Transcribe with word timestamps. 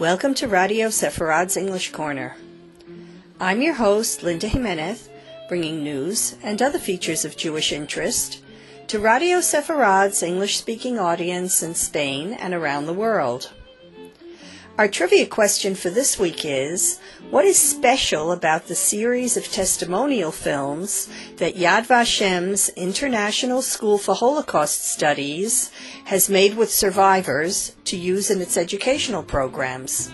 Welcome 0.00 0.34
to 0.34 0.48
Radio 0.48 0.88
Sefarad's 0.88 1.56
English 1.56 1.92
Corner. 1.92 2.34
I'm 3.38 3.62
your 3.62 3.74
host, 3.74 4.24
Linda 4.24 4.48
Jimenez, 4.48 5.08
bringing 5.48 5.84
news 5.84 6.34
and 6.42 6.60
other 6.60 6.80
features 6.80 7.24
of 7.24 7.36
Jewish 7.36 7.70
interest 7.70 8.42
to 8.88 8.98
Radio 8.98 9.38
Sefarad's 9.38 10.20
English 10.20 10.56
speaking 10.56 10.98
audience 10.98 11.62
in 11.62 11.76
Spain 11.76 12.32
and 12.32 12.54
around 12.54 12.86
the 12.86 12.92
world. 12.92 13.52
Our 14.76 14.88
trivia 14.88 15.26
question 15.26 15.76
for 15.76 15.88
this 15.88 16.18
week 16.18 16.44
is 16.44 16.98
What 17.30 17.44
is 17.44 17.56
special 17.56 18.32
about 18.32 18.66
the 18.66 18.74
series 18.74 19.36
of 19.36 19.44
testimonial 19.52 20.32
films 20.32 21.08
that 21.36 21.54
Yad 21.54 21.86
Vashem's 21.86 22.70
International 22.70 23.62
School 23.62 23.98
for 23.98 24.16
Holocaust 24.16 24.84
Studies 24.84 25.70
has 26.06 26.28
made 26.28 26.56
with 26.56 26.72
survivors 26.72 27.76
to 27.84 27.96
use 27.96 28.32
in 28.32 28.40
its 28.40 28.56
educational 28.56 29.22
programs? 29.22 30.10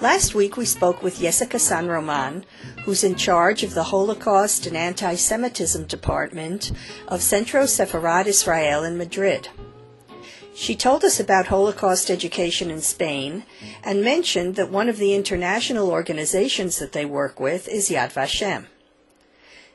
Last 0.00 0.34
week 0.34 0.56
we 0.56 0.64
spoke 0.64 1.02
with 1.02 1.20
Jessica 1.20 1.58
San 1.58 1.86
Roman, 1.86 2.46
who's 2.84 3.04
in 3.04 3.16
charge 3.16 3.62
of 3.62 3.74
the 3.74 3.82
Holocaust 3.82 4.64
and 4.64 4.74
Anti 4.74 5.14
Semitism 5.14 5.84
Department 5.84 6.72
of 7.06 7.20
Centro 7.20 7.64
Sefarad 7.64 8.24
Israel 8.24 8.82
in 8.82 8.96
Madrid. 8.96 9.48
She 10.54 10.74
told 10.74 11.04
us 11.04 11.20
about 11.20 11.48
Holocaust 11.48 12.10
education 12.10 12.70
in 12.70 12.80
Spain 12.80 13.44
and 13.84 14.02
mentioned 14.02 14.56
that 14.56 14.70
one 14.70 14.88
of 14.88 14.96
the 14.96 15.14
international 15.14 15.90
organizations 15.90 16.78
that 16.78 16.92
they 16.92 17.04
work 17.04 17.38
with 17.38 17.68
is 17.68 17.90
Yad 17.90 18.14
Vashem. 18.14 18.68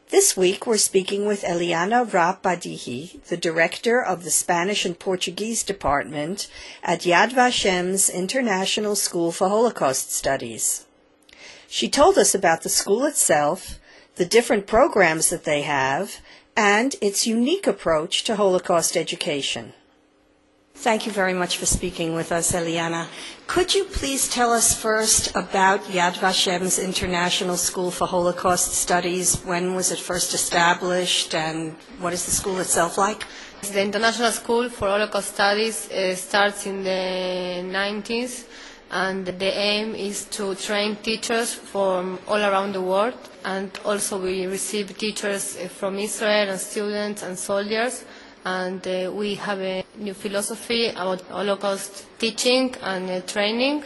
This 0.10 0.38
week 0.38 0.68
we're 0.68 0.78
speaking 0.78 1.26
with 1.26 1.42
Eliana 1.42 2.06
Rapp 2.14 2.44
Badihi, 2.44 3.24
the 3.24 3.38
director 3.38 4.00
of 4.00 4.24
the 4.24 4.30
Spanish 4.30 4.86
and 4.86 4.98
Portuguese 4.98 5.64
department 5.64 6.48
at 6.84 7.02
Yad 7.02 7.34
Vashem's 7.34 8.08
International 8.08 8.96
School 8.96 9.32
for 9.32 9.50
Holocaust 9.50 10.12
Studies. 10.12 10.86
She 11.68 11.90
told 11.90 12.20
us 12.20 12.36
about 12.36 12.62
the 12.62 12.70
school 12.70 13.04
itself, 13.04 13.80
the 14.16 14.26
different 14.26 14.68
programs 14.68 15.32
that 15.32 15.44
they 15.44 15.64
have, 15.64 16.22
and 16.56 16.96
its 17.02 17.26
unique 17.26 17.66
approach 17.66 18.24
to 18.26 18.36
Holocaust 18.36 18.96
education. 18.96 19.74
Thank 20.78 21.06
you 21.08 21.12
very 21.14 21.34
much 21.34 21.58
for 21.58 21.66
speaking 21.66 22.14
with 22.14 22.32
us, 22.34 22.52
Eliana. 22.52 23.08
Could 23.48 23.74
you 23.74 23.86
please 23.86 24.28
tell 24.30 24.52
us 24.52 24.80
first 24.80 25.34
about 25.36 25.80
Yad 25.86 26.18
Vashem's 26.18 26.78
International 26.78 27.56
School 27.56 27.90
for 27.92 28.06
Holocaust 28.06 28.74
Studies? 28.74 29.42
When 29.46 29.74
was 29.74 29.92
it 29.92 30.00
first 30.00 30.34
established, 30.34 31.34
and 31.34 31.72
what 32.00 32.12
is 32.14 32.26
the 32.26 32.32
school 32.32 32.60
itself 32.60 32.98
like? 32.98 33.24
The 33.62 33.82
International 33.82 34.32
School 34.32 34.70
for 34.70 34.90
Holocaust 34.90 35.34
Studies 35.34 35.90
uh, 35.90 36.14
starts 36.14 36.68
in 36.68 36.84
the 36.84 37.64
90s, 37.74 38.46
and 38.92 39.26
the 39.26 39.58
aim 39.58 39.96
is 39.96 40.26
to 40.38 40.54
train 40.56 40.98
teachers 40.98 41.54
from 41.54 42.20
all 42.28 42.42
around 42.42 42.74
the 42.74 42.82
world. 42.82 43.18
And 43.46 43.72
also, 43.86 44.22
we 44.22 44.46
receive 44.46 44.96
teachers 44.98 45.56
from 45.80 45.98
Israel 45.98 46.50
and 46.50 46.60
students 46.60 47.24
and 47.24 47.40
soldiers 47.40 48.04
and 48.46 48.88
uh, 48.88 49.12
we 49.12 49.36
have 49.36 49.60
a 49.60 49.84
new 49.98 50.14
philosophy 50.14 50.88
about 50.90 51.22
Holocaust 51.22 52.06
teaching 52.20 52.76
and 52.82 53.10
uh, 53.10 53.22
training. 53.22 53.84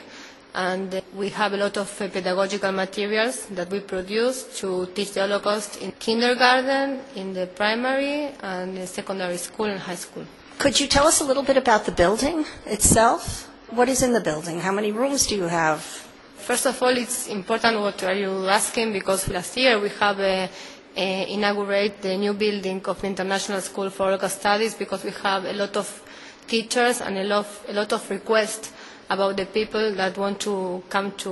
And 0.54 0.94
uh, 0.94 1.02
we 1.16 1.30
have 1.30 1.54
a 1.54 1.58
lot 1.58 1.78
of 1.78 1.90
uh, 2.02 2.10
pedagogical 2.10 2.72
materials 2.74 3.46
that 3.52 3.70
we 3.72 3.80
produce 3.80 4.60
to 4.60 4.88
teach 4.88 5.14
the 5.14 5.22
Holocaust 5.22 5.82
in 5.82 5.94
kindergarten, 5.94 7.00
in 7.16 7.34
the 7.34 7.48
primary, 7.48 8.32
and 8.42 8.76
the 8.76 8.86
secondary 8.86 9.38
school 9.38 9.68
and 9.68 9.80
high 9.80 9.96
school. 9.96 10.26
Could 10.58 10.78
you 10.80 10.88
tell 10.88 11.08
us 11.08 11.22
a 11.22 11.24
little 11.24 11.44
bit 11.44 11.56
about 11.56 11.86
the 11.86 11.94
building 11.94 12.44
itself? 12.66 13.48
What 13.70 13.88
is 13.88 14.02
in 14.04 14.12
the 14.12 14.20
building? 14.20 14.60
How 14.60 14.74
many 14.74 14.92
rooms 14.92 15.28
do 15.28 15.38
you 15.38 15.44
have? 15.48 15.80
First 16.36 16.66
of 16.66 16.82
all, 16.82 16.98
it's 16.98 17.28
important 17.28 17.80
what 17.80 18.04
are 18.04 18.16
you 18.16 18.48
asking 18.48 18.92
because 18.92 19.30
last 19.30 19.56
year 19.56 19.80
we 19.80 19.90
have 20.00 20.20
a 20.20 20.50
uh, 21.00 21.26
inaugurate 21.30 22.02
the 22.02 22.18
new 22.18 22.34
building 22.34 22.82
of 22.86 23.00
the 23.00 23.08
International 23.08 23.62
School 23.62 23.90
for 23.90 24.04
Holocaust 24.08 24.40
Studies 24.42 24.76
because 24.76 25.04
we 25.06 25.12
have 25.24 25.46
a 25.46 25.54
lot 25.54 25.78
of 25.78 25.88
teachers 26.48 27.00
and 27.02 27.18
a 27.18 27.24
lot, 27.24 27.48
a 27.70 27.74
lot 27.74 27.94
of 27.94 28.10
requests 28.10 28.74
about 29.10 29.38
the 29.38 29.46
people 29.46 29.94
that 29.96 30.18
want 30.18 30.40
to 30.40 30.84
come 30.90 31.12
to 31.14 31.30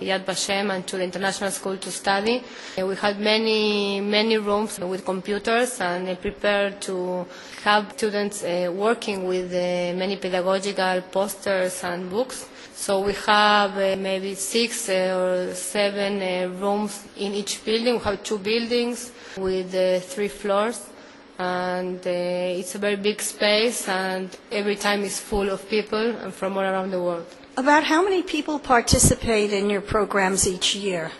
Yad 0.00 0.24
Vashem 0.24 0.74
and 0.74 0.86
to 0.86 0.96
the 0.96 1.04
international 1.04 1.50
school 1.50 1.76
to 1.76 1.90
study. 1.90 2.42
Uh, 2.78 2.86
we 2.86 2.96
had 2.96 3.20
many, 3.20 4.00
many 4.00 4.36
rooms 4.38 4.80
with 4.80 5.04
computers 5.04 5.80
and 5.80 6.08
uh, 6.08 6.14
prepared 6.16 6.80
to 6.80 7.24
have 7.62 7.92
students 7.96 8.42
uh, 8.42 8.72
working 8.74 9.24
with 9.26 9.52
many 9.52 10.16
pedagogical 10.16 11.02
posters 11.12 11.84
and 11.84 12.10
books. 12.10 12.48
So 12.74 13.00
we 13.00 13.12
have 13.26 13.76
maybe 13.98 14.34
six 14.34 14.88
or 14.88 15.54
seven 15.54 16.58
rooms 16.60 17.04
in 17.16 17.32
each 17.34 17.64
building. 17.64 17.94
We 17.94 18.00
have 18.00 18.22
two 18.24 18.38
buildings 18.38 19.12
with 19.36 19.70
three 20.04 20.28
floors 20.28 20.80
and 21.40 22.06
uh, 22.06 22.60
it's 22.60 22.74
a 22.74 22.78
very 22.78 22.96
big 22.96 23.18
space 23.22 23.88
and 23.88 24.36
every 24.52 24.76
time 24.76 25.02
it's 25.02 25.18
full 25.18 25.48
of 25.48 25.66
people 25.70 26.06
and 26.22 26.34
from 26.34 26.58
all 26.58 26.62
around 26.62 26.90
the 26.90 27.02
world. 27.02 27.26
About 27.56 27.82
how 27.84 28.04
many 28.04 28.22
people 28.22 28.58
participate 28.58 29.50
in 29.50 29.70
your 29.70 29.80
programs 29.80 30.46
each 30.46 30.74
year? 30.74 31.10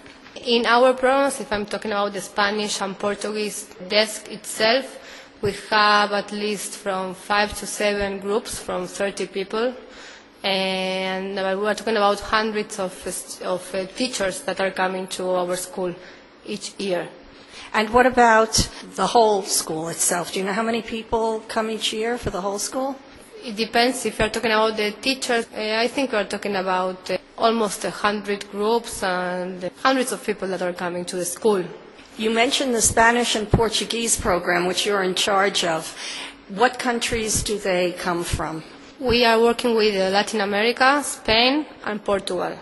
In 0.45 0.67
our 0.67 0.93
programs, 0.93 1.41
if 1.41 1.51
I'm 1.51 1.65
talking 1.65 1.91
about 1.93 2.13
the 2.13 2.21
Spanish 2.21 2.83
and 2.83 2.99
Portuguese 2.99 3.65
desk 3.89 4.31
itself, 4.31 4.99
we 5.41 5.53
have 5.71 6.13
at 6.13 6.33
least 6.33 6.77
from 6.77 7.15
five 7.15 7.59
to 7.59 7.67
seven 7.67 8.19
groups 8.21 8.59
from 8.59 8.87
30 8.87 9.27
people. 9.29 9.75
And 10.43 11.35
we 11.35 11.67
are 11.67 11.75
talking 11.75 11.97
about 11.97 12.21
hundreds 12.21 12.79
of, 12.79 12.93
of 13.43 13.75
uh, 13.75 13.87
teachers 13.97 14.43
that 14.43 14.61
are 14.61 14.71
coming 14.71 15.07
to 15.17 15.31
our 15.31 15.57
school 15.57 15.95
each 16.45 16.75
year. 16.79 17.09
And 17.73 17.91
what 17.91 18.07
about 18.07 18.69
the 18.97 19.07
whole 19.07 19.43
school 19.43 19.89
itself? 19.89 20.33
Do 20.33 20.41
you 20.41 20.45
know 20.45 20.53
how 20.53 20.63
many 20.63 20.83
people 20.83 21.41
come 21.49 21.71
each 21.71 21.93
year 21.93 22.19
for 22.19 22.31
the 22.31 22.41
whole 22.41 22.59
school? 22.59 22.97
It 23.45 23.57
depends. 23.57 24.05
If 24.05 24.19
you're 24.19 24.29
talking 24.29 24.51
about 24.51 24.77
the 24.77 24.91
teachers, 24.93 25.47
uh, 25.57 25.77
I 25.79 25.89
think 25.89 26.13
we're 26.13 26.25
talking 26.25 26.57
about 26.57 27.11
uh, 27.11 27.19
almost 27.39 27.85
a 27.85 27.91
hundred 27.91 28.51
groups 28.51 29.03
and 29.03 29.71
hundreds 29.83 30.13
of 30.13 30.25
people 30.25 30.49
that 30.49 30.63
are 30.63 30.73
coming 30.73 31.05
to 31.07 31.17
the 31.17 31.25
school. 31.25 31.65
You 32.19 32.31
mentioned 32.31 32.75
the 32.75 32.83
Spanish 32.83 33.35
and 33.37 33.51
Portuguese 33.51 34.21
program, 34.21 34.67
which 34.67 34.85
you're 34.85 35.03
in 35.03 35.15
charge 35.15 35.65
of. 35.65 35.97
What 36.49 36.79
countries 36.79 37.43
do 37.43 37.59
they 37.59 37.93
come 37.93 38.25
from? 38.25 38.63
We 38.99 39.25
are 39.25 39.41
working 39.41 39.75
with 39.77 39.95
uh, 39.95 40.11
Latin 40.11 40.41
America, 40.43 41.03
Spain, 41.03 41.65
and 41.85 42.05
Portugal 42.05 42.59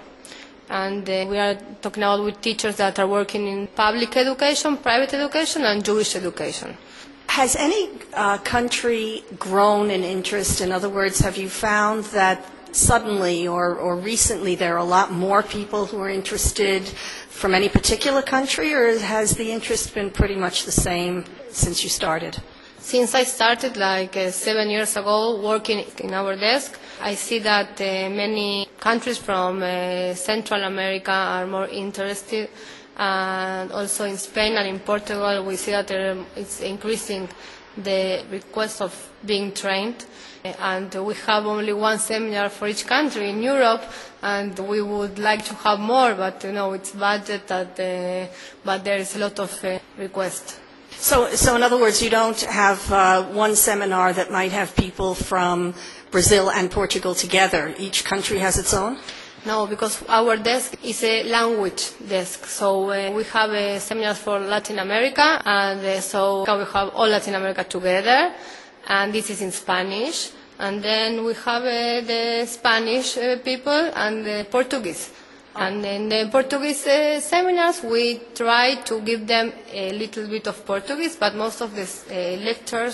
and 0.70 1.08
uh, 1.08 1.26
we 1.28 1.38
are 1.38 1.54
talking 1.80 2.02
about 2.02 2.24
with 2.24 2.40
teachers 2.40 2.76
that 2.76 2.98
are 2.98 3.06
working 3.06 3.46
in 3.46 3.66
public 3.68 4.16
education, 4.16 4.76
private 4.76 5.14
education, 5.14 5.64
and 5.64 5.84
Jewish 5.84 6.14
education. 6.16 6.76
Has 7.28 7.56
any 7.56 7.90
uh, 8.14 8.38
country 8.38 9.24
grown 9.38 9.90
in 9.90 10.02
interest? 10.02 10.60
In 10.60 10.72
other 10.72 10.88
words, 10.88 11.20
have 11.20 11.36
you 11.36 11.48
found 11.48 12.04
that 12.06 12.44
suddenly 12.72 13.48
or, 13.48 13.76
or 13.76 13.96
recently 13.96 14.54
there 14.54 14.74
are 14.74 14.78
a 14.78 14.84
lot 14.84 15.12
more 15.12 15.42
people 15.42 15.86
who 15.86 16.00
are 16.00 16.10
interested 16.10 16.82
from 17.28 17.54
any 17.54 17.68
particular 17.68 18.22
country, 18.22 18.74
or 18.74 18.98
has 18.98 19.36
the 19.36 19.52
interest 19.52 19.94
been 19.94 20.10
pretty 20.10 20.34
much 20.34 20.64
the 20.64 20.72
same 20.72 21.24
since 21.50 21.82
you 21.82 21.88
started? 21.88 22.36
Since 22.80 23.14
I 23.14 23.24
started 23.24 23.76
like 23.76 24.16
uh, 24.16 24.30
seven 24.30 24.70
years 24.70 24.96
ago 24.96 25.40
working 25.40 25.84
in 25.98 26.14
our 26.14 26.36
desk, 26.36 26.78
I 27.00 27.14
see 27.14 27.40
that 27.40 27.80
uh, 27.80 28.08
many 28.08 28.66
countries 28.78 29.18
from 29.18 29.62
uh, 29.62 30.14
Central 30.14 30.62
America 30.62 31.10
are 31.10 31.46
more 31.46 31.66
interested. 31.68 32.48
And 32.96 33.70
also 33.72 34.04
in 34.04 34.16
Spain 34.16 34.54
and 34.56 34.68
in 34.68 34.80
Portugal, 34.80 35.44
we 35.44 35.56
see 35.56 35.72
that 35.72 35.90
it's 36.36 36.60
increasing 36.60 37.28
the 37.76 38.24
request 38.30 38.80
of 38.80 38.92
being 39.24 39.52
trained. 39.52 40.04
And 40.44 40.92
we 40.94 41.14
have 41.26 41.46
only 41.46 41.72
one 41.72 41.98
seminar 41.98 42.48
for 42.48 42.68
each 42.68 42.86
country 42.86 43.28
in 43.30 43.42
Europe, 43.42 43.82
and 44.22 44.58
we 44.58 44.80
would 44.82 45.18
like 45.18 45.44
to 45.46 45.54
have 45.56 45.78
more, 45.80 46.14
but 46.14 46.42
you 46.44 46.52
know 46.52 46.72
it's 46.72 46.92
budget. 46.92 47.46
That, 47.48 47.78
uh, 47.78 48.32
but 48.64 48.84
there 48.84 48.98
is 48.98 49.14
a 49.16 49.18
lot 49.18 49.38
of 49.40 49.64
uh, 49.64 49.78
request. 49.98 50.60
So, 51.00 51.30
so 51.34 51.54
in 51.54 51.62
other 51.62 51.78
words, 51.78 52.02
you 52.02 52.10
don't 52.10 52.40
have 52.40 52.92
uh, 52.92 53.22
one 53.22 53.54
seminar 53.54 54.12
that 54.12 54.32
might 54.32 54.50
have 54.50 54.74
people 54.74 55.14
from 55.14 55.74
Brazil 56.10 56.50
and 56.50 56.68
Portugal 56.70 57.14
together. 57.14 57.72
Each 57.78 58.04
country 58.04 58.38
has 58.38 58.58
its 58.58 58.74
own? 58.74 58.98
No, 59.46 59.66
because 59.68 60.02
our 60.08 60.36
desk 60.36 60.74
is 60.82 61.04
a 61.04 61.22
language 61.22 61.92
desk. 62.08 62.46
So 62.46 62.90
uh, 62.90 63.12
we 63.12 63.22
have 63.24 63.50
a 63.50 63.78
seminar 63.78 64.14
for 64.14 64.40
Latin 64.40 64.80
America, 64.80 65.40
and 65.44 65.80
uh, 65.86 66.00
so 66.00 66.40
we 66.42 66.64
have 66.64 66.90
all 66.90 67.06
Latin 67.06 67.36
America 67.36 67.62
together, 67.62 68.34
and 68.88 69.12
this 69.12 69.30
is 69.30 69.40
in 69.40 69.52
Spanish. 69.52 70.32
And 70.58 70.82
then 70.82 71.24
we 71.24 71.34
have 71.34 71.62
uh, 71.62 72.00
the 72.04 72.44
Spanish 72.46 73.16
uh, 73.16 73.38
people 73.44 73.72
and 73.94 74.26
the 74.26 74.46
Portuguese. 74.50 75.12
And 75.58 75.84
in 75.84 76.08
the 76.08 76.28
Portuguese 76.30 76.86
uh, 76.86 77.20
seminars, 77.20 77.82
we 77.82 78.20
try 78.32 78.76
to 78.76 79.00
give 79.00 79.26
them 79.26 79.52
a 79.72 79.90
little 79.90 80.28
bit 80.28 80.46
of 80.46 80.64
Portuguese, 80.64 81.16
but 81.16 81.34
most 81.34 81.60
of 81.60 81.74
the 81.74 81.82
uh, 81.82 82.90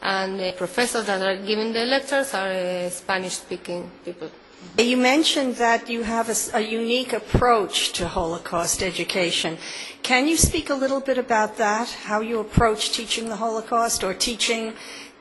and 0.00 0.40
the 0.40 0.54
professors 0.56 1.04
that 1.04 1.20
are 1.20 1.36
giving 1.44 1.72
the 1.74 1.84
lectures 1.84 2.32
are 2.32 2.48
uh, 2.48 2.88
Spanish-speaking 2.88 3.90
people. 4.04 4.30
You 4.78 4.96
mentioned 4.96 5.56
that 5.56 5.90
you 5.90 6.02
have 6.02 6.30
a 6.54 6.60
unique 6.60 7.12
approach 7.12 7.92
to 7.92 8.08
Holocaust 8.08 8.82
education. 8.82 9.58
Can 10.02 10.26
you 10.26 10.36
speak 10.38 10.70
a 10.70 10.74
little 10.74 11.00
bit 11.00 11.18
about 11.18 11.58
that? 11.58 11.90
How 11.90 12.20
you 12.20 12.38
approach 12.40 12.92
teaching 12.92 13.28
the 13.28 13.36
Holocaust 13.36 14.02
or 14.02 14.14
teaching 14.14 14.72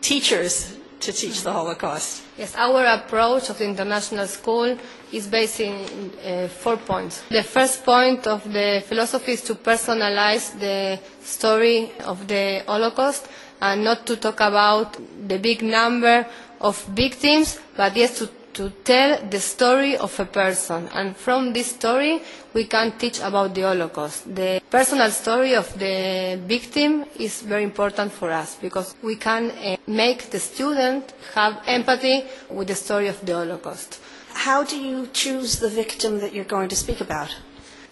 teachers 0.01 0.77
to 0.99 1.11
teach 1.11 1.41
the 1.43 1.51
Holocaust? 1.51 2.23
Yes, 2.37 2.55
our 2.55 2.85
approach 2.85 3.49
of 3.49 3.57
the 3.57 3.65
international 3.65 4.27
school 4.27 4.77
is 5.11 5.27
based 5.27 5.59
in 5.59 6.11
uh, 6.23 6.47
four 6.47 6.77
points. 6.77 7.23
The 7.29 7.43
first 7.43 7.83
point 7.83 8.27
of 8.27 8.43
the 8.51 8.83
philosophy 8.85 9.33
is 9.33 9.41
to 9.43 9.55
personalize 9.55 10.57
the 10.59 10.99
story 11.23 11.91
of 12.05 12.27
the 12.27 12.63
Holocaust 12.67 13.27
and 13.61 13.83
not 13.83 14.05
to 14.07 14.17
talk 14.17 14.39
about 14.39 14.97
the 15.27 15.37
big 15.39 15.63
number 15.63 16.25
of 16.61 16.81
victims, 16.85 17.59
but 17.75 17.95
yes, 17.95 18.17
to, 18.19 18.29
to 18.57 18.71
tell 18.83 19.21
the 19.29 19.39
story 19.39 19.95
of 19.97 20.19
a 20.19 20.25
person. 20.25 20.89
And 20.91 21.15
from 21.15 21.53
this 21.53 21.67
story, 21.67 22.21
we 22.55 22.65
can 22.65 22.97
teach 22.97 23.19
about 23.19 23.53
the 23.53 23.61
Holocaust. 23.61 24.33
The 24.33 24.61
personal 24.71 25.11
story 25.11 25.53
of 25.53 25.67
the 25.77 26.39
victim 26.47 27.05
is 27.19 27.43
very 27.43 27.63
important 27.63 28.11
for 28.11 28.31
us 28.31 28.55
because 28.55 28.95
we 29.03 29.15
can 29.15 29.51
uh, 29.51 29.77
make 29.85 30.31
the 30.31 30.39
student 30.39 31.13
have 31.35 31.61
empathy 31.67 32.25
with 32.49 32.67
the 32.69 32.75
story 32.75 33.07
of 33.09 33.23
the 33.23 33.33
Holocaust. 33.35 33.99
How 34.33 34.63
do 34.63 34.75
you 34.75 35.07
choose 35.13 35.59
the 35.59 35.69
victim 35.69 36.19
that 36.21 36.33
you're 36.33 36.51
going 36.55 36.69
to 36.69 36.75
speak 36.75 36.99
about? 36.99 37.29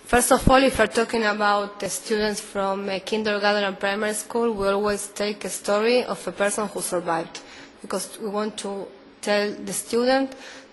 First 0.05 0.31
of 0.31 0.49
all, 0.49 0.63
if 0.63 0.79
we're 0.79 0.87
talking 0.87 1.25
about 1.25 1.79
the 1.79 1.89
students 1.89 2.41
from 2.41 2.89
uh, 2.89 2.99
kindergarten 3.05 3.63
and 3.63 3.79
primary 3.79 4.13
school, 4.13 4.51
we 4.51 4.67
always 4.67 5.07
take 5.09 5.45
a 5.45 5.49
story 5.49 6.03
of 6.03 6.27
a 6.27 6.31
person 6.31 6.67
who 6.69 6.81
survived 6.81 7.39
because 7.81 8.17
we 8.19 8.29
want 8.29 8.57
to 8.59 8.87
tell 9.25 9.51
the 9.69 9.73
student 9.73 10.29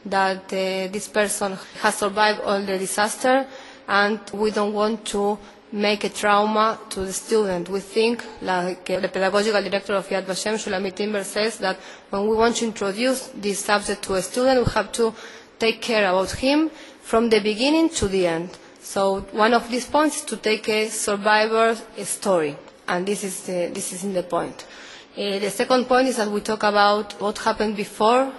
that 0.06 0.44
uh, 0.52 0.88
this 0.96 1.08
person 1.08 1.52
has 1.82 1.94
survived 1.96 2.40
all 2.40 2.60
the 2.60 2.78
disaster 2.78 3.46
and 3.88 4.20
we 4.32 4.50
don't 4.50 4.72
want 4.75 5.04
to 5.06 5.38
make 5.72 6.04
a 6.04 6.08
trauma 6.10 6.78
to 6.90 7.00
the 7.00 7.12
student. 7.12 7.69
We 7.69 7.81
think, 7.81 8.22
like 8.43 8.88
uh, 8.90 9.00
the 9.00 9.08
pedagogical 9.08 9.62
director 9.62 9.94
of 9.94 10.06
Yad 10.08 10.25
Vashem, 10.25 10.54
Shulamit 10.54 11.00
Imber, 11.00 11.25
says 11.25 11.58
that 11.58 11.78
when 12.10 12.28
we 12.28 12.37
want 12.37 12.56
to 12.56 12.66
introduce 12.66 13.28
this 13.28 13.60
subject 13.60 14.02
to 14.04 14.14
a 14.14 14.22
student, 14.22 14.66
we 14.66 14.72
have 14.72 14.93
to 14.93 15.14
take 15.58 15.81
care 15.81 16.06
about 16.08 16.31
him 16.32 16.70
from 17.00 17.31
the 17.31 17.40
beginning 17.40 17.88
to 17.88 18.06
the 18.08 18.26
end. 18.26 18.50
So 18.82 19.20
one 19.32 19.54
of 19.54 19.70
these 19.70 19.87
points 19.87 20.16
is 20.16 20.25
to 20.26 20.37
take 20.37 20.69
a 20.69 20.88
survivor 20.88 21.76
story, 22.04 22.56
and 22.87 23.06
this 23.06 23.25
is, 23.25 23.43
the, 23.46 23.70
this 23.72 23.93
is 23.93 24.04
in 24.04 24.12
the 24.12 24.22
point. 24.25 24.66
Uh, 25.14 25.38
the 25.38 25.50
second 25.50 25.85
point 25.85 26.09
is 26.09 26.17
that 26.17 26.29
we 26.31 26.41
talk 26.41 26.62
about 26.62 27.20
what 27.20 27.37
happened 27.37 27.76
before 27.76 28.32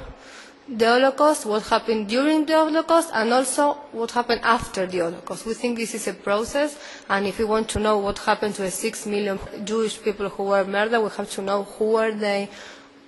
the 0.68 0.86
Holocaust, 0.86 1.46
what 1.46 1.62
happened 1.64 2.08
during 2.08 2.46
the 2.48 2.54
Holocaust, 2.54 3.12
and 3.14 3.32
also 3.32 3.74
what 3.92 4.10
happened 4.10 4.42
after 4.44 4.88
the 4.88 5.00
Holocaust. 5.00 5.46
We 5.46 5.54
think 5.54 5.78
this 5.78 5.94
is 5.94 6.08
a 6.08 6.14
process, 6.16 6.76
and 7.10 7.28
if 7.28 7.38
we 7.38 7.46
want 7.46 7.70
to 7.70 7.80
know 7.80 8.00
what 8.00 8.18
happened 8.18 8.56
to 8.56 8.64
the 8.64 8.72
six 8.72 9.06
million 9.06 9.38
Jewish 9.64 10.02
people 10.02 10.30
who 10.30 10.46
were 10.46 10.66
murdered, 10.66 11.00
we 11.02 11.10
have 11.10 11.30
to 11.32 11.42
know 11.44 11.64
who 11.64 11.92
were 11.92 12.12
they, 12.12 12.50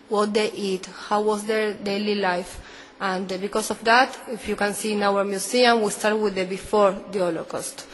what 0.10 0.32
they 0.32 0.52
eat, 0.52 0.86
how 0.86 1.24
was 1.24 1.46
their 1.46 1.74
daily 1.74 2.14
life. 2.16 2.62
And 3.00 3.32
uh, 3.34 3.38
because 3.38 3.72
of 3.72 3.84
that, 3.84 4.16
if 4.28 4.48
you 4.48 4.56
can 4.56 4.76
see 4.76 4.94
in 4.94 5.02
our 5.02 5.24
museum, 5.24 5.82
we 5.82 5.90
start 5.90 6.20
with 6.20 6.36
the 6.36 6.46
before 6.46 6.92
the 7.12 7.18
Holocaust. 7.20 7.88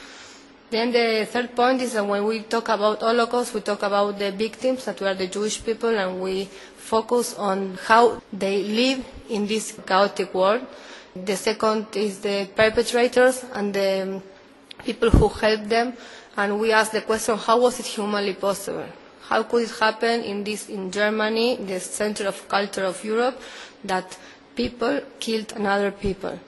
Then 0.72 0.94
the 0.94 1.28
third 1.30 1.54
point 1.54 1.82
is 1.82 1.94
that 1.94 2.06
when 2.08 2.24
we 2.24 2.44
talk 2.44 2.70
about 2.70 3.02
Holocaust, 3.02 3.54
we 3.54 3.60
talk 3.60 3.84
about 3.84 4.18
the 4.18 4.32
victims, 4.32 4.86
that 4.86 5.02
were 5.02 5.14
the 5.14 5.28
Jewish 5.28 5.62
people, 5.62 5.90
and 5.90 6.22
we 6.22 6.46
focus 6.78 7.36
on 7.38 7.78
how 7.88 8.22
they 8.32 8.64
live 8.64 9.04
in 9.30 9.46
this 9.48 9.78
chaotic 9.86 10.34
world. 10.34 10.66
The 11.14 11.36
second 11.36 11.88
is 11.98 12.20
the 12.22 12.48
perpetrators 12.56 13.44
and 13.52 13.74
the 13.74 14.22
people 14.86 15.10
who 15.10 15.28
helped 15.28 15.68
them, 15.68 15.92
and 16.38 16.58
we 16.58 16.72
ask 16.72 16.94
the 16.94 17.02
question, 17.02 17.38
how 17.38 17.60
was 17.60 17.78
it 17.82 17.86
humanly 17.88 18.36
possible? 18.36 18.86
How 19.24 19.44
could 19.44 19.64
it 19.64 19.72
happen 19.78 20.24
in 20.24 20.46
this 20.46 20.70
in 20.70 20.90
Germany, 20.90 21.58
the 21.58 21.82
center 21.82 22.28
of 22.28 22.48
culture 22.48 22.86
of 22.86 23.04
Europe, 23.04 23.42
that 23.84 24.18
people 24.56 25.02
killed 25.20 25.52
another 25.52 25.92
people? 25.92 26.40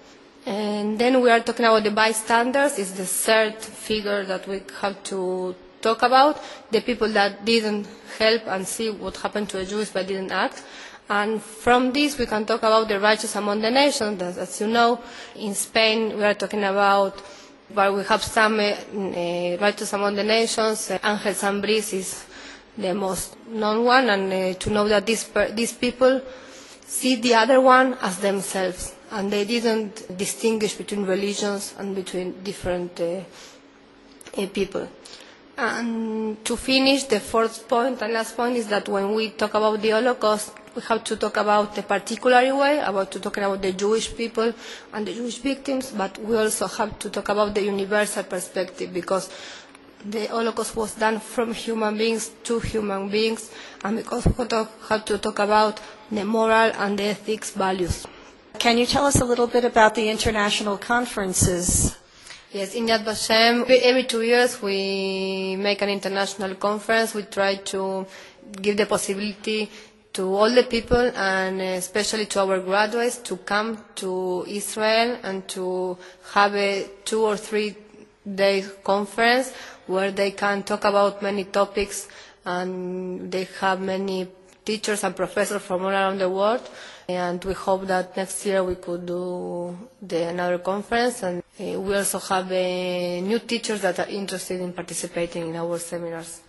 And 0.45 1.00
then 1.00 1.22
we 1.22 1.30
are 1.30 1.40
talking 1.40 1.66
about 1.66 1.84
the 1.84 1.92
bystanders, 1.92 2.78
It's 2.78 2.92
the 2.92 3.06
third 3.06 3.56
figure 3.62 4.25
that 4.25 4.48
we 4.48 4.62
have 4.81 5.01
to 5.06 5.56
talk 5.81 6.01
about, 6.04 6.40
the 6.72 6.81
people 6.81 7.07
that 7.10 7.45
didn't 7.45 7.88
help 8.18 8.48
and 8.48 8.68
see 8.68 8.90
what 8.90 9.18
happened 9.18 9.50
to 9.50 9.57
the 9.57 9.66
Jews 9.66 9.90
but 9.92 10.07
didn't 10.07 10.31
act. 10.31 10.63
And 11.10 11.42
from 11.42 11.92
this 11.92 12.18
we 12.18 12.25
can 12.25 12.45
talk 12.45 12.60
about 12.63 12.88
the 12.88 13.00
righteous 13.00 13.36
among 13.36 13.62
the 13.62 13.72
nations. 13.72 14.22
As, 14.22 14.60
you 14.62 14.68
know, 14.68 15.00
in 15.36 15.54
Spain 15.54 16.18
we 16.18 16.24
are 16.24 16.34
talking 16.34 16.63
about 16.63 17.19
where 17.74 17.92
we 17.92 18.04
have 18.04 18.24
some 18.24 18.60
uh, 18.60 18.63
uh, 18.63 19.57
righteous 19.60 19.94
among 19.94 20.16
the 20.16 20.24
nations. 20.24 20.92
Uh, 20.92 21.00
Angel 21.04 21.34
Sanz 21.34 21.63
Briz 21.66 21.94
is 21.94 22.25
the 22.78 22.94
most 22.94 23.36
known 23.48 23.84
one, 23.86 24.10
and 24.10 24.31
uh, 24.34 24.60
to 24.60 24.69
know 24.69 24.88
that 24.88 25.06
these 25.06 25.74
people 25.74 26.22
see 26.86 27.16
the 27.16 27.34
other 27.34 27.60
one 27.62 27.94
as 28.01 28.18
themselves, 28.19 28.94
and 29.13 29.31
they 29.31 29.45
didn't 29.45 30.18
distinguish 30.18 30.74
between 30.74 31.06
religions 31.06 31.75
and 31.77 31.95
between 31.95 32.42
different 32.44 33.00
uh, 33.00 33.21
uh, 34.38 34.48
people. 34.48 34.88
And 35.56 36.44
to 36.45 36.57
finish, 36.57 37.04
the 37.04 37.19
fourth 37.19 37.68
point 37.68 38.01
and 38.01 38.12
last 38.12 38.36
point 38.36 38.57
is 38.57 38.68
that 38.69 38.89
when 38.89 39.13
we 39.13 39.30
talk 39.30 39.54
about 39.54 39.81
the 39.83 39.92
Holocaust, 39.92 40.51
we 40.75 40.81
have 40.89 41.04
to 41.04 41.15
talk 41.15 41.38
about 41.38 41.75
the 41.75 41.83
particular 41.83 42.56
way, 42.56 42.80
about 42.80 43.12
to 43.12 43.19
talking 43.19 43.44
about 43.44 43.62
the 43.62 43.71
Jewish 43.74 44.15
people 44.18 44.51
and 44.94 45.06
the 45.07 45.13
Jewish 45.13 45.38
victims, 45.38 45.92
but 45.92 46.18
we 46.18 46.36
also 46.36 46.65
have 46.65 46.98
to 46.98 47.12
talk 47.12 47.30
about 47.30 47.54
the 47.54 47.62
universal 47.62 48.24
perspective 48.24 48.92
because 48.92 49.30
the 50.04 50.25
Holocaust 50.25 50.75
was 50.75 50.95
done 50.95 51.19
from 51.19 51.54
human 51.54 51.95
beings 52.00 52.31
to 52.45 52.60
human 52.60 53.10
beings, 53.10 53.51
and 53.83 53.98
because 53.98 54.25
we 54.25 54.45
talk, 54.45 54.71
have 54.89 55.06
to 55.06 55.19
talk 55.19 55.38
about 55.38 55.80
the 56.12 56.25
moral 56.25 56.71
and 56.81 56.98
the 56.98 57.04
ethics 57.04 57.51
values. 57.51 58.07
Can 58.63 58.77
you 58.77 58.86
tell 58.86 59.06
us 59.06 59.19
a 59.19 59.25
little 59.25 59.48
bit 59.48 59.65
about 59.65 59.94
the 59.94 60.07
international 60.10 60.77
conferences? 60.77 61.98
Yes, 62.54 62.75
in 62.75 62.86
Yad 62.88 63.04
Vashem, 63.04 63.69
every 63.69 64.06
two 64.06 64.21
years 64.21 64.62
we 64.62 65.57
make 65.57 65.81
an 65.81 65.89
international 65.89 66.56
conference. 66.56 67.13
We 67.13 67.24
try 67.24 67.56
to 67.56 68.07
give 68.62 68.77
the 68.77 68.86
possibility 68.86 69.69
to 70.13 70.34
all 70.34 70.50
the 70.50 70.63
people 70.63 71.12
and 71.13 71.60
especially 71.60 72.25
to 72.27 72.39
our 72.39 72.60
graduates 72.62 73.17
to 73.27 73.36
come 73.36 73.84
to 73.96 74.46
Israel 74.48 75.20
and 75.24 75.46
to 75.50 75.98
have 76.32 76.55
a 76.55 76.88
two 77.03 77.22
or 77.22 77.36
three 77.36 77.75
day 78.25 78.63
conference 78.82 79.51
where 79.88 80.12
they 80.12 80.32
can 80.32 80.63
talk 80.63 80.86
about 80.86 81.22
many 81.22 81.43
topics 81.43 82.08
and 82.46 83.29
they 83.29 83.43
have 83.60 83.82
many 83.82 84.29
teachers 84.63 85.03
and 85.03 85.17
professors 85.17 85.62
from 85.62 85.82
all 85.84 85.89
around 85.89 86.20
the 86.20 86.29
world 86.29 86.62
and 87.07 87.43
we 87.43 87.53
hope 87.53 87.86
that 87.88 88.15
next 88.15 88.45
year 88.45 88.63
we 88.63 88.75
could 88.75 89.05
do 89.05 89.77
the, 90.01 90.29
another 90.29 90.60
conference 90.60 91.24
and 91.24 91.43
uh, 91.60 91.79
we 91.79 91.95
also 91.95 92.19
have 92.19 92.51
uh, 92.51 93.22
new 93.22 93.39
teachers 93.39 93.81
that 93.81 94.00
are 94.00 94.07
interested 94.07 94.62
in 94.62 94.74
participating 94.74 95.50
in 95.50 95.55
our 95.55 95.77
seminars. 95.79 96.41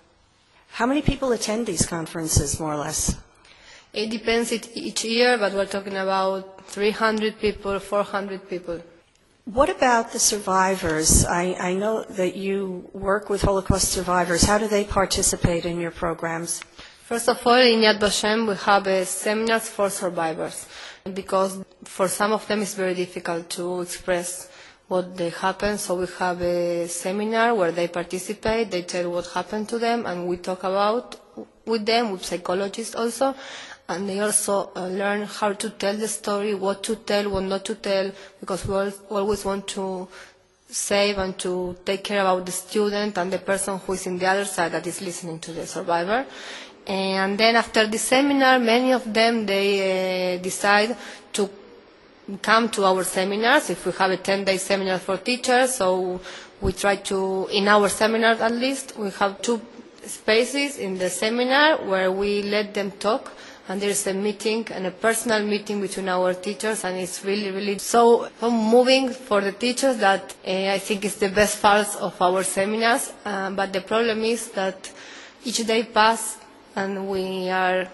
How 0.68 0.86
many 0.86 1.02
people 1.02 1.30
attend 1.32 1.66
these 1.66 1.86
conferences, 1.86 2.58
more 2.58 2.72
or 2.72 2.78
less? 2.78 3.16
It 3.92 4.10
depends 4.10 4.50
it, 4.50 4.76
each 4.76 5.04
year, 5.04 5.38
but 5.38 5.52
we're 5.52 5.66
talking 5.66 5.96
about 5.96 6.66
300 6.66 7.38
people, 7.38 7.78
400 7.78 8.48
people. 8.48 8.80
What 9.44 9.68
about 9.68 10.10
the 10.10 10.18
survivors? 10.18 11.24
I, 11.26 11.54
I 11.60 11.74
know 11.74 12.02
that 12.02 12.34
you 12.34 12.88
work 12.92 13.28
with 13.28 13.42
Holocaust 13.42 13.92
survivors. 13.92 14.42
How 14.42 14.58
do 14.58 14.66
they 14.66 14.84
participate 14.84 15.66
in 15.66 15.78
your 15.78 15.90
programs? 15.90 16.62
First 17.04 17.28
of 17.28 17.46
all, 17.46 17.60
in 17.60 17.80
Yad 17.82 17.98
Vashem, 18.00 18.48
we 18.48 18.54
have 18.56 18.86
uh, 18.86 19.04
seminars 19.04 19.68
for 19.68 19.90
survivors 19.90 20.66
because 21.12 21.58
for 21.84 22.08
some 22.08 22.32
of 22.32 22.46
them 22.48 22.62
it's 22.62 22.72
very 22.72 22.94
difficult 22.94 23.50
to 23.50 23.82
express 23.82 24.48
what 24.88 25.14
they 25.14 25.28
happened. 25.28 25.78
So 25.80 25.96
we 25.96 26.06
have 26.18 26.40
a 26.40 26.88
seminar 26.88 27.54
where 27.54 27.72
they 27.72 27.88
participate, 27.88 28.70
they 28.70 28.82
tell 28.84 29.10
what 29.10 29.26
happened 29.26 29.68
to 29.68 29.78
them, 29.78 30.06
and 30.06 30.26
we 30.26 30.38
talk 30.38 30.60
about 30.64 31.20
with 31.66 31.84
them, 31.84 32.10
with 32.10 32.24
psychologists 32.24 32.94
also, 32.94 33.34
and 33.86 34.08
they 34.08 34.20
also 34.20 34.70
uh, 34.74 34.86
learn 34.86 35.24
how 35.26 35.52
to 35.52 35.68
tell 35.68 35.94
the 35.94 36.08
story, 36.08 36.54
what 36.54 36.82
to 36.84 36.96
tell, 36.96 37.28
what 37.28 37.42
not 37.44 37.66
to 37.66 37.74
tell, 37.74 38.12
because 38.40 38.66
we 38.66 38.74
al- 38.76 38.92
always 39.10 39.44
want 39.44 39.68
to 39.68 40.08
save 40.70 41.18
and 41.18 41.38
to 41.38 41.76
take 41.84 42.02
care 42.02 42.22
about 42.22 42.46
the 42.46 42.52
student 42.52 43.18
and 43.18 43.30
the 43.30 43.38
person 43.38 43.78
who 43.78 43.92
is 43.92 44.06
in 44.06 44.18
the 44.18 44.26
other 44.26 44.46
side 44.46 44.72
that 44.72 44.86
is 44.86 45.02
listening 45.02 45.38
to 45.38 45.52
the 45.52 45.66
survivor. 45.66 46.24
And 46.86 47.38
then 47.38 47.56
after 47.56 47.86
the 47.86 47.98
seminar, 47.98 48.58
many 48.58 48.92
of 48.92 49.12
them, 49.12 49.46
they 49.46 50.34
uh, 50.36 50.42
decide 50.42 50.96
to 51.34 51.48
come 52.42 52.68
to 52.70 52.84
our 52.84 53.04
seminars. 53.04 53.70
If 53.70 53.86
we 53.86 53.92
have 53.92 54.10
a 54.10 54.16
10-day 54.16 54.58
seminar 54.58 54.98
for 54.98 55.16
teachers, 55.16 55.74
so 55.76 56.20
we 56.60 56.72
try 56.72 56.96
to, 56.96 57.48
in 57.52 57.68
our 57.68 57.88
seminars 57.88 58.40
at 58.40 58.52
least, 58.52 58.96
we 58.98 59.10
have 59.12 59.40
two 59.42 59.60
spaces 60.06 60.78
in 60.78 60.98
the 60.98 61.08
seminar 61.10 61.78
where 61.86 62.12
we 62.12 62.42
let 62.42 62.74
them 62.74 62.90
talk 62.92 63.32
and 63.68 63.80
there 63.80 63.90
is 63.90 64.06
a 64.06 64.12
meeting 64.12 64.66
and 64.70 64.86
a 64.86 64.90
personal 64.90 65.42
meeting 65.44 65.80
between 65.80 66.08
our 66.08 66.34
teachers 66.34 66.84
and 66.84 66.98
it's 66.98 67.24
really 67.24 67.50
really 67.50 67.78
so, 67.78 68.28
moving 68.42 69.08
for 69.08 69.40
the 69.40 69.52
teachers 69.52 69.96
that 69.98 70.34
uh, 70.46 70.50
I 70.50 70.78
think 70.78 71.04
is 71.04 71.16
the 71.16 71.30
best 71.30 71.62
part 71.62 71.86
of 71.96 72.20
our 72.20 72.42
seminars 72.42 73.12
uh, 73.24 73.50
but 73.50 73.72
the 73.72 73.80
problem 73.80 74.22
is 74.24 74.50
that 74.50 74.90
each 75.44 75.66
day 75.66 75.84
pass 75.84 76.36
and 76.76 77.08
we 77.08 77.48
are 77.50 77.88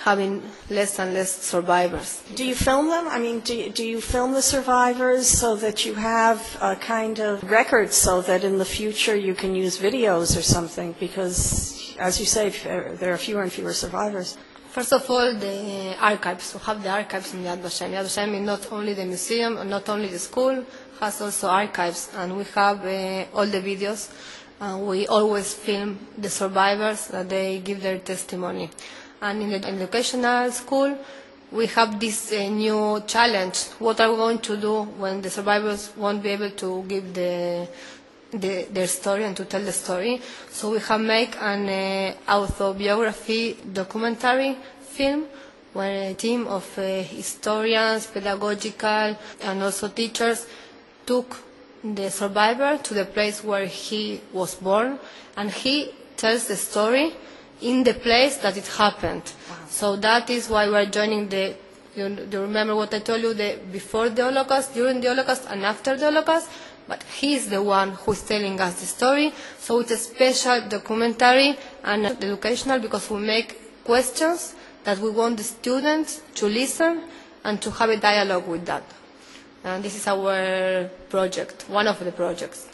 having 0.00 0.42
less 0.70 0.98
and 0.98 1.14
less 1.14 1.32
survivors. 1.32 2.22
Do 2.34 2.44
you 2.44 2.54
film 2.54 2.88
them? 2.88 3.08
I 3.08 3.18
mean, 3.18 3.40
do 3.40 3.54
you, 3.54 3.70
do 3.70 3.84
you 3.84 4.00
film 4.00 4.34
the 4.34 4.42
survivors 4.42 5.26
so 5.26 5.56
that 5.56 5.84
you 5.84 5.94
have 5.94 6.40
a 6.60 6.76
kind 6.76 7.18
of 7.18 7.42
record 7.50 7.92
so 7.92 8.20
that 8.22 8.44
in 8.44 8.58
the 8.58 8.64
future 8.64 9.16
you 9.16 9.34
can 9.34 9.54
use 9.54 9.78
videos 9.78 10.36
or 10.38 10.42
something? 10.42 10.94
Because, 11.00 11.96
as 11.98 12.20
you 12.20 12.26
say, 12.26 12.50
there 13.00 13.12
are 13.12 13.18
fewer 13.18 13.42
and 13.42 13.52
fewer 13.52 13.72
survivors. 13.72 14.36
First 14.70 14.92
of 14.92 15.10
all, 15.10 15.32
the 15.34 15.96
archives. 15.98 16.52
We 16.52 16.60
have 16.60 16.82
the 16.82 16.90
archives 16.90 17.32
in 17.32 17.44
Yad 17.44 17.62
Vashem. 17.62 17.92
Yad 17.92 18.04
Vashem 18.04 18.34
is 18.34 18.42
not 18.42 18.70
only 18.70 18.92
the 18.92 19.06
museum, 19.06 19.66
not 19.70 19.88
only 19.88 20.08
the 20.08 20.18
school, 20.18 20.64
has 21.00 21.20
also 21.22 21.48
archives, 21.48 22.10
and 22.14 22.36
we 22.36 22.44
have 22.54 22.84
uh, 22.84 23.24
all 23.34 23.46
the 23.46 23.60
videos. 23.60 24.10
Uh, 24.58 24.78
we 24.80 25.06
always 25.06 25.52
film 25.52 25.98
the 26.16 26.30
survivors 26.30 27.08
that 27.08 27.28
they 27.28 27.58
give 27.58 27.82
their 27.82 27.98
testimony. 27.98 28.70
And 29.20 29.42
in 29.42 29.50
the 29.50 29.68
educational 29.68 30.50
school, 30.50 30.96
we 31.52 31.66
have 31.66 32.00
this 32.00 32.32
uh, 32.32 32.48
new 32.48 33.02
challenge. 33.06 33.64
What 33.78 34.00
are 34.00 34.10
we 34.10 34.16
going 34.16 34.38
to 34.40 34.56
do 34.56 34.82
when 34.82 35.20
the 35.20 35.30
survivors 35.30 35.92
won't 35.96 36.22
be 36.22 36.30
able 36.30 36.50
to 36.50 36.82
give 36.88 37.12
the, 37.14 37.68
the, 38.32 38.66
their 38.70 38.86
story 38.86 39.24
and 39.24 39.36
to 39.36 39.44
tell 39.44 39.60
the 39.62 39.72
story? 39.72 40.20
So 40.50 40.70
we 40.72 40.78
have 40.80 41.00
made 41.00 41.34
an 41.40 41.68
uh, 41.68 42.14
autobiography 42.32 43.58
documentary 43.72 44.56
film 44.80 45.26
where 45.74 46.10
a 46.10 46.14
team 46.14 46.46
of 46.46 46.66
uh, 46.78 47.02
historians, 47.02 48.06
pedagogical, 48.06 49.16
and 49.42 49.62
also 49.62 49.88
teachers 49.88 50.46
took 51.04 51.36
the 51.94 52.10
survivor 52.10 52.78
to 52.82 52.94
the 52.94 53.04
place 53.04 53.44
where 53.44 53.66
he 53.66 54.20
was 54.32 54.54
born, 54.54 54.98
and 55.36 55.50
he 55.50 55.92
tells 56.16 56.48
the 56.48 56.56
story 56.56 57.14
in 57.60 57.84
the 57.84 57.94
place 57.94 58.38
that 58.38 58.56
it 58.56 58.66
happened. 58.66 59.22
Wow. 59.48 59.56
So 59.68 59.96
that 59.96 60.30
is 60.30 60.48
why 60.48 60.68
we're 60.68 60.86
joining 60.86 61.28
the, 61.28 61.54
you, 61.94 62.08
do 62.08 62.38
you 62.38 62.42
remember 62.42 62.74
what 62.74 62.92
I 62.92 62.98
told 63.00 63.22
you, 63.22 63.34
the 63.34 63.58
before 63.72 64.08
the 64.08 64.24
Holocaust, 64.24 64.74
during 64.74 65.00
the 65.00 65.08
Holocaust, 65.08 65.44
and 65.48 65.64
after 65.64 65.96
the 65.96 66.06
Holocaust? 66.06 66.48
But 66.88 67.02
he's 67.02 67.48
the 67.48 67.62
one 67.62 67.90
who's 67.90 68.22
telling 68.22 68.60
us 68.60 68.80
the 68.80 68.86
story. 68.86 69.32
So 69.58 69.80
it's 69.80 69.90
a 69.90 69.96
special 69.96 70.68
documentary 70.68 71.58
and 71.82 72.06
educational 72.06 72.78
because 72.78 73.10
we 73.10 73.18
make 73.18 73.82
questions 73.84 74.54
that 74.84 74.98
we 74.98 75.10
want 75.10 75.36
the 75.38 75.42
students 75.42 76.22
to 76.36 76.46
listen 76.46 77.02
and 77.42 77.60
to 77.62 77.70
have 77.72 77.90
a 77.90 77.96
dialogue 77.96 78.46
with 78.46 78.66
that. 78.66 78.84
And 79.66 79.82
this 79.82 79.96
is 79.96 80.06
our 80.06 80.88
project, 81.10 81.64
one 81.68 81.88
of 81.88 81.98
the 81.98 82.12
projects. 82.12 82.68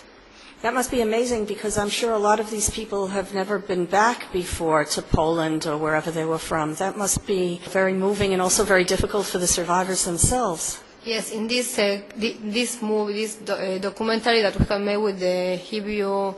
That 0.61 0.75
must 0.75 0.91
be 0.91 1.01
amazing 1.01 1.47
because 1.47 1.79
I'm 1.79 1.89
sure 1.89 2.13
a 2.13 2.19
lot 2.19 2.39
of 2.39 2.51
these 2.51 2.69
people 2.69 3.07
have 3.07 3.33
never 3.33 3.59
been 3.59 3.87
back 3.87 4.31
before 4.31 4.85
to 4.85 5.01
Poland 5.01 5.67
or 5.67 5.79
wherever 5.79 6.11
they 6.11 6.27
were 6.27 6.39
from. 6.39 6.75
That 6.75 6.99
must 6.99 7.27
be 7.27 7.63
very 7.71 7.95
moving 7.95 8.35
and 8.35 8.43
also 8.43 8.63
very 8.63 8.85
difficult 8.85 9.25
for 9.25 9.39
the 9.39 9.47
survivors 9.47 10.05
themselves. 10.05 10.83
Yes, 11.05 11.33
in 11.33 11.49
this 11.49 11.79
uh, 11.79 12.03
this 12.15 12.83
movie, 12.83 13.15
this 13.15 13.37
do, 13.37 13.55
uh, 13.55 13.79
documentary 13.79 14.43
that 14.43 14.55
we 14.57 14.65
have 14.67 14.81
made 14.83 14.99
with 14.99 15.19
the 15.19 15.57
Hebrew 15.57 16.35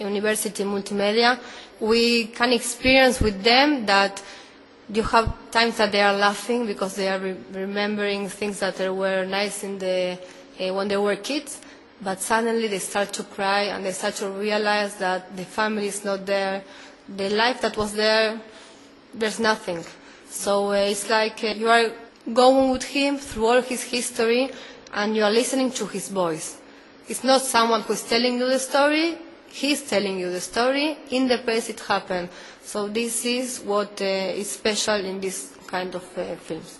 University 0.00 0.64
Multimedia, 0.64 1.38
we 1.80 2.28
can 2.28 2.50
experience 2.52 3.20
with 3.20 3.44
them 3.44 3.84
that 3.84 4.22
you 4.92 5.02
have 5.02 5.50
times 5.50 5.76
that 5.76 5.92
they 5.92 6.00
are 6.00 6.14
laughing 6.14 6.66
because 6.66 6.94
they 6.96 7.08
are 7.08 7.18
re 7.18 7.36
remembering 7.52 8.28
things 8.28 8.60
that 8.60 8.78
were 8.94 9.24
nice 9.24 9.64
in 9.64 9.78
the 9.78 10.18
uh, 10.60 10.74
when 10.74 10.88
they 10.88 10.96
were 10.96 11.16
kids 11.16 11.60
but 12.00 12.20
suddenly 12.20 12.68
they 12.68 12.78
start 12.78 13.12
to 13.12 13.24
cry 13.24 13.62
and 13.62 13.84
they 13.84 13.92
start 13.92 14.14
to 14.14 14.28
realize 14.30 14.96
that 14.96 15.36
the 15.36 15.44
family 15.44 15.88
is 15.88 16.04
not 16.04 16.24
there, 16.26 16.62
the 17.08 17.28
life 17.30 17.60
that 17.60 17.76
was 17.76 17.92
there, 17.94 18.40
there's 19.14 19.40
nothing. 19.40 19.84
So 20.28 20.68
uh, 20.70 20.74
it's 20.74 21.10
like 21.10 21.42
uh, 21.42 21.48
you 21.48 21.68
are 21.68 21.90
going 22.32 22.70
with 22.70 22.84
him 22.84 23.18
through 23.18 23.46
all 23.46 23.62
his 23.62 23.82
history 23.82 24.50
and 24.94 25.16
you 25.16 25.24
are 25.24 25.30
listening 25.30 25.70
to 25.72 25.86
his 25.86 26.08
voice. 26.08 26.58
It's 27.08 27.24
not 27.24 27.40
someone 27.40 27.80
who's 27.82 28.02
telling 28.02 28.38
you 28.38 28.46
the 28.46 28.58
story, 28.58 29.18
he's 29.50 29.82
telling 29.88 30.18
you 30.18 30.30
the 30.30 30.40
story 30.40 30.96
in 31.10 31.28
the 31.28 31.38
place 31.38 31.68
it 31.68 31.80
happened. 31.80 32.28
So 32.62 32.88
this 32.88 33.24
is 33.24 33.60
what 33.60 34.00
uh, 34.00 34.04
is 34.04 34.50
special 34.50 34.96
in 35.04 35.20
this 35.20 35.54
kind 35.66 35.94
of 35.94 36.04
uh, 36.18 36.34
films. 36.36 36.78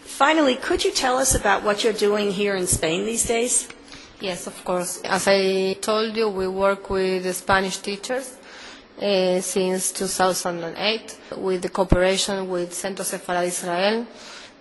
Finally, 0.00 0.56
could 0.56 0.84
you 0.84 0.92
tell 0.92 1.16
us 1.18 1.34
about 1.34 1.62
what 1.64 1.82
you're 1.82 1.92
doing 1.92 2.30
here 2.30 2.56
in 2.56 2.66
Spain 2.66 3.04
these 3.06 3.26
days? 3.26 3.68
Yes, 4.20 4.46
of 4.46 4.64
course. 4.64 5.00
As 5.02 5.26
I 5.26 5.74
told 5.80 6.16
you, 6.16 6.28
we 6.28 6.46
work 6.46 6.88
with 6.90 7.24
the 7.24 7.32
Spanish 7.34 7.78
teachers 7.78 8.36
uh, 9.00 9.40
since 9.40 9.92
2008 9.92 11.18
with 11.36 11.62
the 11.62 11.68
cooperation 11.68 12.48
with 12.48 12.72
Centro 12.72 13.04
Sefarad 13.04 13.46
Israel. 13.46 14.06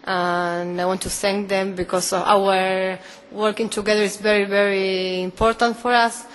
And 0.05 0.81
I 0.81 0.85
want 0.85 1.01
to 1.03 1.09
thank 1.09 1.47
them 1.47 1.75
because 1.75 2.11
our 2.13 2.99
working 3.31 3.69
together 3.69 4.01
is 4.01 4.17
very, 4.17 4.45
very 4.45 5.21
important 5.21 5.77
for 5.77 5.93
us. 5.93 6.25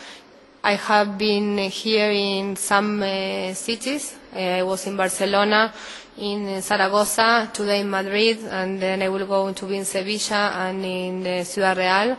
I 0.63 0.75
have 0.75 1.17
been 1.17 1.59
here 1.59 2.11
in 2.11 2.57
some 2.57 3.03
uh, 3.03 3.55
cities. 3.55 4.15
Uh, 4.35 4.39
I 4.39 4.63
was 4.63 4.87
in 4.87 4.97
Barcelona, 4.97 5.73
in 6.19 6.61
Zaragoza, 6.61 7.51
today 7.53 7.81
in 7.81 7.91
Madrid, 7.91 8.39
and 8.45 8.81
then 8.81 9.03
I 9.03 9.09
will 9.09 9.27
go 9.27 9.53
to 9.53 9.67
be 9.67 9.77
in 9.79 9.85
Sevilla 9.85 10.53
and 10.57 10.85
in 10.85 11.27
uh, 11.27 11.45
Ciudad 11.45 11.77
Real 11.79 12.17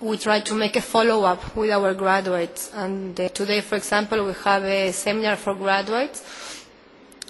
we 0.00 0.16
try 0.16 0.40
to 0.40 0.54
make 0.54 0.76
a 0.76 0.80
follow-up 0.80 1.56
with 1.56 1.70
our 1.70 1.94
graduates. 1.94 2.70
And 2.72 3.18
uh, 3.20 3.28
today, 3.30 3.60
for 3.60 3.76
example, 3.76 4.24
we 4.24 4.32
have 4.44 4.62
a 4.64 4.92
seminar 4.92 5.36
for 5.36 5.54
graduates, 5.54 6.22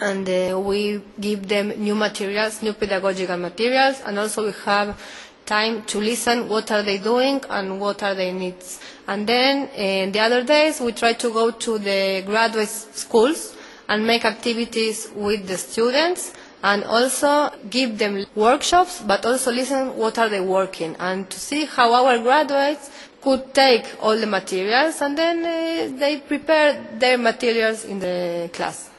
and 0.00 0.28
uh, 0.28 0.58
we 0.60 1.00
give 1.18 1.48
them 1.48 1.68
new 1.82 1.94
materials, 1.94 2.62
new 2.62 2.74
pedagogical 2.74 3.36
materials, 3.38 4.00
and 4.04 4.18
also 4.18 4.46
we 4.46 4.52
have 4.64 5.00
time 5.48 5.82
to 5.84 5.98
listen 5.98 6.46
what 6.48 6.70
are 6.70 6.82
they 6.82 6.98
doing 6.98 7.40
and 7.48 7.80
what 7.80 8.02
are 8.02 8.14
their 8.14 8.32
needs. 8.32 8.78
And 9.06 9.26
then 9.26 9.68
uh, 9.72 10.12
the 10.12 10.20
other 10.20 10.44
days, 10.44 10.80
we 10.80 10.92
try 10.92 11.14
to 11.14 11.30
go 11.32 11.50
to 11.50 11.78
the 11.78 12.22
graduate 12.26 12.68
schools 12.68 13.56
and 13.88 14.06
make 14.06 14.26
activities 14.26 15.08
with 15.14 15.48
the 15.48 15.56
students 15.56 16.34
and 16.62 16.84
also 16.84 17.50
give 17.70 17.96
them 17.98 18.26
workshops, 18.34 19.00
but 19.00 19.24
also 19.24 19.50
listen 19.50 19.96
what 19.96 20.18
are 20.18 20.28
they 20.28 20.40
working 20.40 20.94
and 20.98 21.30
to 21.30 21.40
see 21.40 21.64
how 21.64 21.94
our 21.94 22.18
graduates 22.18 22.90
could 23.22 23.54
take 23.54 23.84
all 24.02 24.16
the 24.16 24.26
materials 24.26 25.00
and 25.00 25.16
then 25.16 25.38
uh, 25.44 25.98
they 25.98 26.18
prepare 26.18 26.84
their 26.98 27.16
materials 27.16 27.84
in 27.84 27.98
the 27.98 28.50
class. 28.52 28.90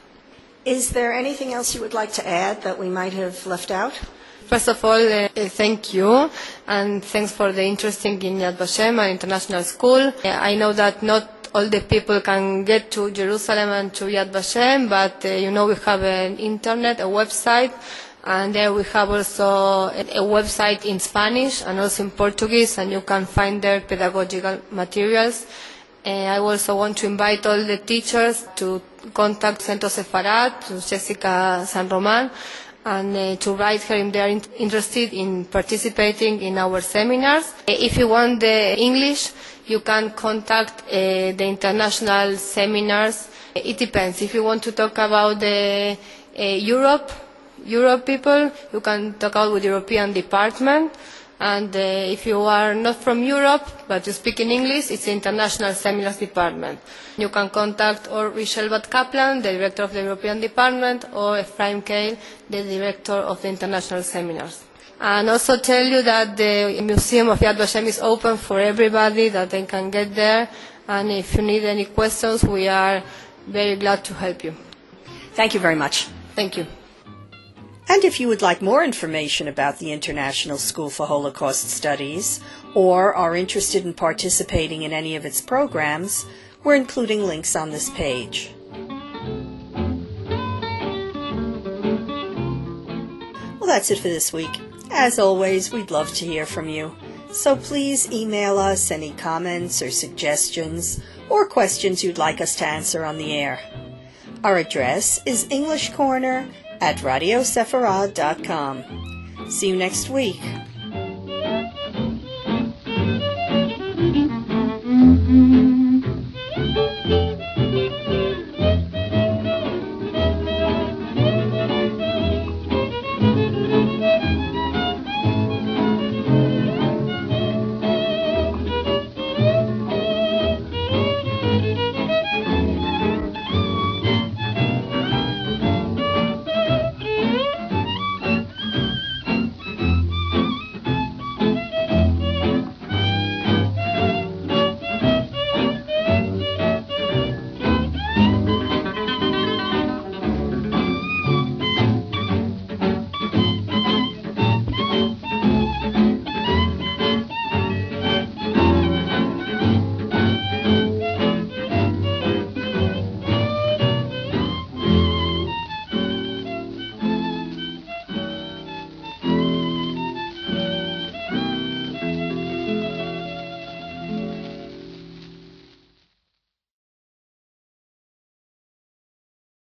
Is 0.66 0.90
there 0.90 1.14
anything 1.14 1.54
else 1.54 1.76
you 1.76 1.82
would 1.82 1.94
like 1.94 2.14
to 2.14 2.28
add 2.28 2.64
that 2.64 2.80
we 2.80 2.90
might 2.90 3.14
have 3.14 3.46
left 3.46 3.72
out? 3.72 3.94
First 4.50 4.68
of 4.70 4.84
all, 4.84 4.94
uh, 5.14 5.28
thank 5.50 5.94
you, 5.94 6.28
and 6.66 7.06
thanks 7.06 7.32
for 7.34 7.52
the 7.52 7.64
interest 7.64 8.04
in 8.08 8.18
Yad 8.20 8.58
Vashem, 8.58 8.98
an 8.98 9.12
international 9.12 9.62
school. 9.62 10.08
Uh, 10.26 10.28
I 10.28 10.56
know 10.56 10.74
that 10.74 11.04
not 11.04 11.50
all 11.54 11.70
the 11.70 11.82
people 11.82 12.20
can 12.22 12.64
get 12.64 12.90
to 12.94 13.12
Jerusalem 13.12 13.70
and 13.70 13.94
to 13.94 14.06
Yad 14.06 14.32
Vashem, 14.32 14.90
but 14.90 15.24
uh, 15.24 15.28
you 15.30 15.52
know 15.52 15.68
we 15.68 15.76
have 15.86 16.02
an 16.02 16.38
internet, 16.38 17.00
a 17.00 17.04
website, 17.04 17.72
and 18.24 18.56
there 18.56 18.74
we 18.74 18.82
have 18.86 19.12
also 19.12 19.46
a, 19.94 20.02
a 20.18 20.24
website 20.24 20.84
in 20.84 21.00
Spanish 21.00 21.62
and 21.64 21.80
also 21.80 22.02
in 22.06 22.10
Portuguese, 22.10 22.80
and 22.80 22.92
you 22.92 23.02
can 23.02 23.28
find 23.28 23.62
there 23.62 23.82
pedagogical 23.82 24.62
materials. 24.72 25.46
Uh, 26.04 26.10
I 26.10 26.40
also 26.40 26.76
want 26.76 26.98
to 26.98 27.06
invite 27.06 27.46
all 27.46 27.64
the 27.64 27.78
teachers 27.78 28.48
to 28.56 28.82
contact 29.14 29.62
Centro 29.62 29.90
Sefarad, 29.90 30.66
to 30.70 30.74
Jessica 30.90 31.64
San 31.68 31.88
Roman, 31.88 32.32
and 32.86 33.16
uh, 33.16 33.36
to 33.38 33.54
write 33.54 33.82
her 33.84 33.96
if 33.96 34.14
they 34.14 34.22
are 34.22 34.28
in 34.30 34.42
interested 34.58 35.14
in 35.14 35.46
participating 35.46 36.42
in 36.42 36.58
our 36.58 36.82
seminars. 36.82 37.52
Uh, 37.68 37.74
if 37.74 37.98
you 37.98 38.08
want 38.08 38.40
the 38.40 38.78
English, 38.80 39.32
you 39.68 39.80
can 39.82 40.12
contact 40.12 40.84
uh, 40.88 40.92
the 40.92 41.46
international 41.46 42.38
seminars. 42.38 43.28
It 43.54 43.78
depends. 43.78 44.22
If 44.22 44.34
you 44.34 44.44
want 44.44 44.64
to 44.64 44.72
talk 44.72 44.94
about 44.98 45.40
the 45.40 45.98
uh, 46.38 46.42
Europe, 46.44 47.12
Europe 47.66 48.06
people, 48.06 48.52
you 48.74 48.80
can 48.82 49.14
talk 49.14 49.32
about 49.32 49.54
with 49.54 49.64
the 49.64 49.70
European 49.70 50.14
department. 50.14 50.94
And 51.40 51.74
uh, 51.74 51.80
if 51.80 52.26
you 52.26 52.42
are 52.42 52.76
not 52.76 52.98
from 52.98 53.24
Europe, 53.24 53.66
but 53.88 54.06
you 54.06 54.12
speak 54.14 54.42
in 54.42 54.52
English, 54.52 54.92
it's 54.92 55.06
the 55.06 55.12
International 55.14 55.74
Seminars 55.74 56.18
Department. 56.18 56.80
You 57.18 57.30
can 57.30 57.50
contact 57.50 58.10
or 58.12 58.30
Richelle 58.30 58.68
Budd 58.68 58.90
Caplan, 58.90 59.42
the 59.42 59.54
Director 59.54 59.84
of 59.84 59.94
the 59.94 60.04
European 60.04 60.42
Department, 60.42 61.06
or 61.14 61.40
Ephraim 61.40 61.82
Kaye, 61.82 62.18
the 62.50 62.64
Director 62.64 63.14
of 63.14 63.42
the 63.42 63.48
International 63.48 64.04
Seminars. 64.04 64.64
And 65.00 65.30
also 65.30 65.58
tell 65.58 65.86
you 65.86 66.02
that 66.02 66.36
the 66.36 66.82
Museum 66.82 67.30
of 67.30 67.40
Yad 67.40 67.56
Vashem 67.56 67.86
is 67.86 68.00
open 68.02 68.36
for 68.36 68.60
everybody, 68.60 69.30
that 69.30 69.50
they 69.50 69.66
can 69.66 69.90
get 69.90 70.14
there. 70.14 70.50
And 70.90 71.10
if 71.10 71.36
you 71.36 71.42
need 71.42 71.64
any 71.64 71.86
questions, 71.86 72.44
we 72.44 72.68
are 72.68 73.02
very 73.48 73.78
glad 73.78 74.04
to 74.06 74.14
help 74.14 74.44
you. 74.44 74.54
Thank 75.36 75.54
you 75.54 75.62
very 75.62 75.76
much. 75.76 76.08
Thank 76.36 76.58
you. 76.58 76.68
And 77.90 78.06
if 78.06 78.20
you 78.20 78.28
would 78.28 78.44
like 78.44 78.62
more 78.62 78.84
information 78.84 79.48
about 79.48 79.80
the 79.80 79.92
International 79.92 80.60
School 80.60 80.92
for 80.92 81.08
Holocaust 81.08 81.72
Studies, 81.72 82.40
or 82.76 83.16
are 83.16 83.36
interested 83.36 83.84
in 83.84 83.96
participating 83.96 84.84
in 84.84 84.94
any 84.94 85.16
of 85.16 85.26
its 85.26 85.42
programs, 85.42 86.28
we're 86.64 86.76
including 86.76 87.24
links 87.26 87.56
on 87.56 87.72
this 87.72 87.90
page. 87.90 88.54
Well, 93.60 93.68
that's 93.68 93.90
it 93.90 93.98
for 93.98 94.08
this 94.08 94.32
week. 94.32 94.62
As 94.92 95.18
always, 95.18 95.72
we'd 95.74 95.90
love 95.90 96.14
to 96.14 96.26
hear 96.26 96.46
from 96.46 96.70
you. 96.70 96.96
So 97.32 97.56
please 97.56 98.12
email 98.12 98.60
us 98.60 98.92
any 98.92 99.14
comments 99.14 99.82
or 99.82 99.90
suggestions 99.90 101.02
or 101.28 101.48
questions 101.48 102.04
you'd 102.04 102.20
like 102.20 102.40
us 102.40 102.56
to 102.58 102.68
answer 102.68 103.04
on 103.04 103.18
the 103.18 103.34
air. 103.34 103.60
Our 104.44 104.58
address 104.58 105.22
is 105.26 105.48
English 105.50 105.90
Corner 105.94 106.48
at 106.82 106.98
radiosefarad.com. 106.98 109.50
See 109.50 109.70
you 109.70 109.76
next 109.76 110.10
week. 110.10 110.42